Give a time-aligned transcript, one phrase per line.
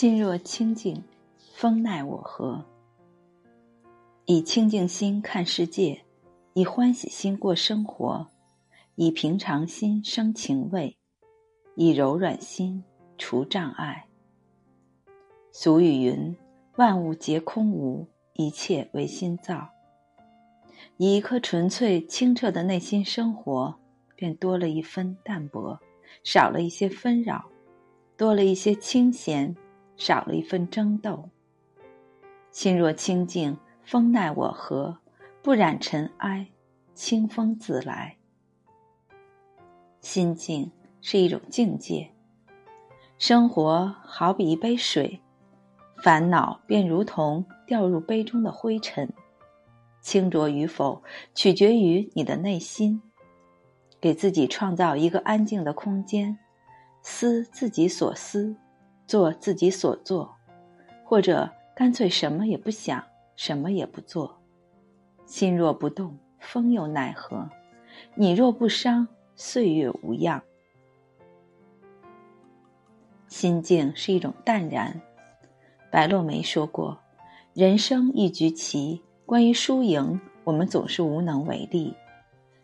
[0.00, 1.04] 心若清净，
[1.52, 2.64] 风奈我何？
[4.24, 6.00] 以清净心看世界，
[6.54, 8.26] 以欢喜心过生活，
[8.94, 10.96] 以平常心生情味，
[11.74, 12.82] 以柔软心
[13.18, 14.06] 除障碍。
[15.52, 16.34] 俗语云
[16.76, 19.68] ：“万物皆空无，一切唯心造。”
[20.96, 23.78] 以一颗纯粹清澈的内心生活，
[24.16, 25.78] 便多了一分淡泊，
[26.24, 27.44] 少了一些纷扰，
[28.16, 29.54] 多了一些清闲。
[30.00, 31.28] 少了一份争斗。
[32.50, 34.96] 心若清净，风奈我何？
[35.42, 36.48] 不染尘埃，
[36.94, 38.16] 清风自来。
[40.00, 42.10] 心境是一种境界。
[43.18, 45.20] 生活好比一杯水，
[46.02, 49.12] 烦恼便如同掉入杯中的灰尘。
[50.00, 51.02] 清浊与否，
[51.34, 53.02] 取决于你的内心。
[54.00, 56.38] 给自己创造一个安静的空间，
[57.02, 58.56] 思自己所思。
[59.10, 60.32] 做自己所做，
[61.04, 63.02] 或者干脆什么也不想，
[63.34, 64.38] 什么也不做。
[65.26, 67.50] 心若不动，风又奈何？
[68.14, 70.40] 你若不伤，岁月无恙。
[73.26, 75.00] 心境是一种淡然。
[75.90, 76.96] 白落梅说过
[77.52, 81.92] ：“人生一局棋，关于输赢，我们总是无能为力。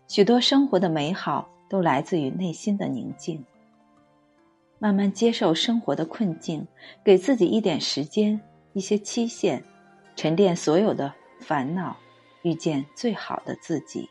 [0.06, 3.44] 许多生活的美好，都来自于内心的宁静。”
[4.78, 6.66] 慢慢接受生活的困境，
[7.02, 8.40] 给自己一点时间，
[8.74, 9.62] 一些期限，
[10.14, 11.96] 沉淀所有的烦恼，
[12.42, 14.08] 遇见最好的自己。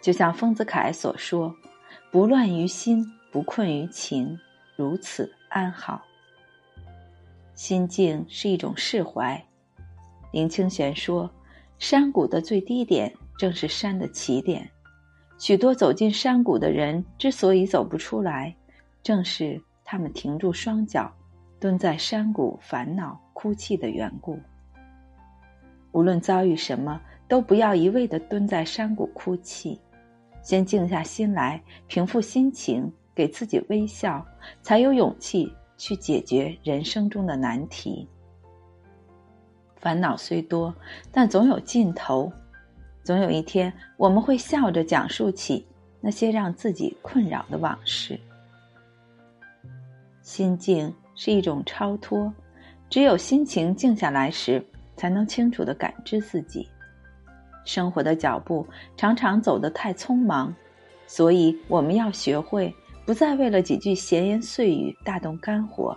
[0.00, 1.54] 就像丰子恺所说
[2.10, 4.38] ：“不乱于心，不困于情，
[4.76, 6.02] 如此安好。”
[7.54, 9.40] 心境是一种释怀。
[10.32, 11.30] 林清玄说
[11.78, 14.68] ：“山谷的最低点正是山的起点。”
[15.38, 18.54] 许多走进山谷的人之所以走不出来。
[19.04, 21.12] 正是他们停住双脚，
[21.60, 24.40] 蹲在山谷烦恼哭泣的缘故。
[25.92, 29.78] 无论遭遇什么，都不要一味的蹲在山谷哭泣，
[30.42, 34.26] 先静下心来，平复心情，给自己微笑，
[34.62, 38.08] 才有勇气去解决人生中的难题。
[39.76, 40.74] 烦恼虽多，
[41.12, 42.32] 但总有尽头，
[43.02, 45.66] 总有一天我们会笑着讲述起
[46.00, 48.18] 那些让自己困扰的往事。
[50.24, 52.32] 心静是一种超脱，
[52.88, 54.64] 只有心情静下来时，
[54.96, 56.66] 才能清楚的感知自己。
[57.66, 60.52] 生活的脚步常常走得太匆忙，
[61.06, 62.74] 所以我们要学会
[63.04, 65.94] 不再为了几句闲言碎语大动肝火，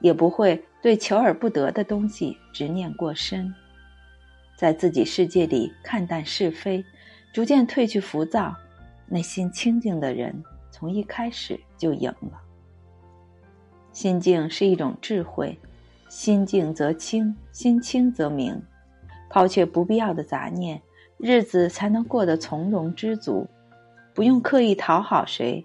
[0.00, 3.54] 也不会对求而不得的东西执念过深，
[4.56, 6.84] 在自己世界里看淡是非，
[7.32, 8.52] 逐渐褪去浮躁，
[9.06, 10.42] 内心清净的人，
[10.72, 12.49] 从一开始就赢了。
[14.00, 15.58] 心静是一种智慧，
[16.08, 18.58] 心静则清，心清则明。
[19.28, 20.80] 抛却不必要的杂念，
[21.18, 23.46] 日子才能过得从容知足。
[24.14, 25.62] 不用刻意讨好谁，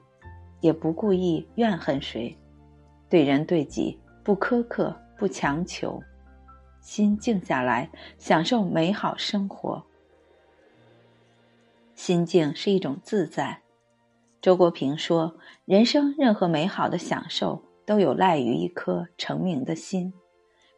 [0.59, 2.37] 也不故意怨恨谁。
[3.07, 6.03] 对人对己，不苛刻，不强求。
[6.81, 9.81] 心静下来，享受美好生活。
[11.93, 13.61] 心境是一种自在。
[14.41, 20.13] 周国平说：“人生任何美好的享受。”都有赖于一颗澄明的心，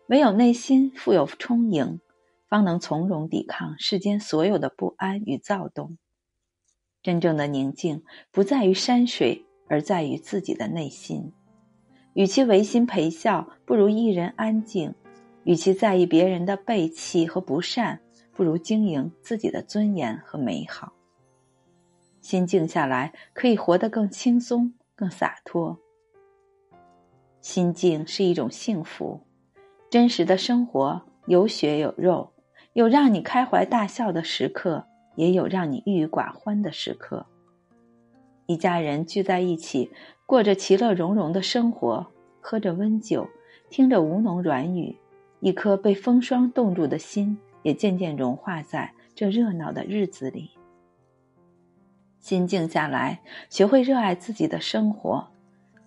[0.07, 1.99] 唯有内心富有充盈，
[2.47, 5.97] 方能从容抵抗世间所有的不安与躁动。
[7.01, 11.31] 真正的宁静不在于山水，而在于自己的内心。
[12.13, 14.91] 与其违心陪笑，不如一人安静；
[15.43, 18.01] 与其在意别人的背弃和不善，
[18.33, 20.93] 不如经营自己的尊严和美好。
[22.19, 25.79] 心静下来，可以活得更轻松、更洒脱。
[27.47, 29.21] 心静是一种幸福，
[29.89, 32.33] 真实的生活有血有肉，
[32.73, 34.85] 有让你开怀大笑的时刻，
[35.15, 37.25] 也有让你郁郁寡欢的时刻。
[38.47, 39.89] 一家人聚在一起，
[40.25, 42.05] 过着其乐融融的生活，
[42.41, 43.25] 喝着温酒，
[43.69, 44.97] 听着吴侬软语，
[45.39, 50.51] 一颗被风霜冻住的心也渐渐融化在这热闹的日子里。
[52.19, 55.25] 心静下来，学会热爱自己的生活，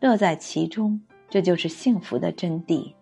[0.00, 1.02] 乐在其中。
[1.30, 2.92] 这就是幸福的真谛。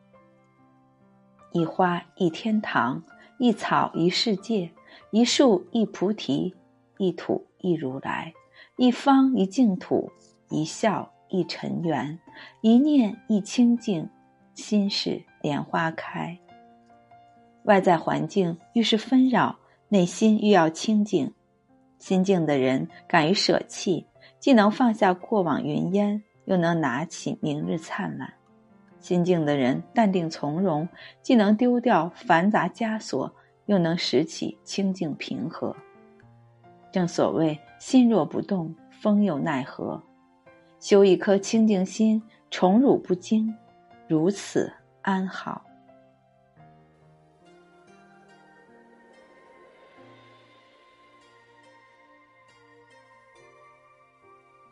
[1.53, 3.03] 一花一天堂，
[3.39, 4.71] 一草一世界，
[5.11, 6.55] 一树一菩提，
[6.99, 8.33] 一土一如来，
[8.77, 10.13] 一方一净土，
[10.51, 12.19] 一笑一尘缘，
[12.61, 14.07] 一念一清净，
[14.55, 16.39] 心是莲花开。
[17.65, 19.59] 外在环境愈是纷扰，
[19.89, 21.33] 内心愈要清净。
[21.99, 24.07] 心静的人敢于舍弃，
[24.39, 26.23] 既能放下过往云烟。
[26.49, 28.33] 又能拿起明日灿烂，
[29.01, 30.89] 心静的人淡定从容，
[31.21, 33.31] 既能丢掉繁杂枷锁，
[33.67, 35.77] 又能拾起清静平和。
[36.91, 40.03] 正所谓心若不动，风又奈何？
[40.81, 43.55] 修一颗清净心，宠辱不惊，
[44.07, 44.73] 如此
[45.03, 45.63] 安好。